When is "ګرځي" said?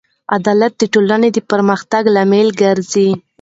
2.61-3.09